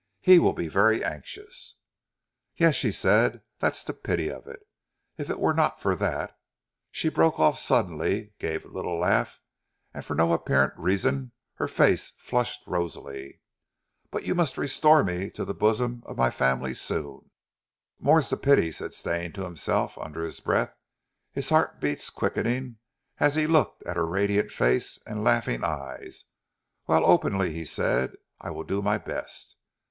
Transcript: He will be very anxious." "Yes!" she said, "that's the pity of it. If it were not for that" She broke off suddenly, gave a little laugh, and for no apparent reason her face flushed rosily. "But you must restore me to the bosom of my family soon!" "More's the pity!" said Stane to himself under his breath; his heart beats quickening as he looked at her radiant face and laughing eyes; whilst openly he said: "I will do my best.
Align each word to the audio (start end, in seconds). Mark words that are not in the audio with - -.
He 0.19 0.39
will 0.39 0.53
be 0.53 0.67
very 0.67 1.03
anxious." 1.03 1.75
"Yes!" 2.57 2.73
she 2.73 2.91
said, 2.91 3.43
"that's 3.59 3.83
the 3.83 3.93
pity 3.93 4.29
of 4.31 4.47
it. 4.47 4.67
If 5.19 5.29
it 5.29 5.39
were 5.39 5.53
not 5.53 5.79
for 5.79 5.95
that" 5.95 6.35
She 6.89 7.07
broke 7.07 7.39
off 7.39 7.59
suddenly, 7.59 8.33
gave 8.39 8.65
a 8.65 8.69
little 8.69 8.97
laugh, 8.97 9.39
and 9.93 10.03
for 10.03 10.15
no 10.15 10.33
apparent 10.33 10.73
reason 10.75 11.33
her 11.57 11.67
face 11.67 12.13
flushed 12.17 12.63
rosily. 12.65 13.41
"But 14.09 14.23
you 14.25 14.33
must 14.33 14.57
restore 14.57 15.03
me 15.03 15.29
to 15.29 15.45
the 15.45 15.53
bosom 15.53 16.01
of 16.07 16.17
my 16.17 16.31
family 16.31 16.73
soon!" 16.73 17.29
"More's 17.99 18.31
the 18.31 18.37
pity!" 18.37 18.71
said 18.71 18.95
Stane 18.95 19.31
to 19.33 19.43
himself 19.43 19.99
under 19.99 20.23
his 20.23 20.39
breath; 20.39 20.73
his 21.31 21.49
heart 21.49 21.79
beats 21.79 22.09
quickening 22.09 22.77
as 23.19 23.35
he 23.35 23.45
looked 23.45 23.83
at 23.83 23.97
her 23.97 24.07
radiant 24.07 24.49
face 24.49 24.97
and 25.05 25.23
laughing 25.23 25.63
eyes; 25.63 26.25
whilst 26.87 27.05
openly 27.07 27.53
he 27.53 27.63
said: 27.63 28.15
"I 28.39 28.49
will 28.49 28.63
do 28.63 28.81
my 28.81 28.97
best. 28.97 29.57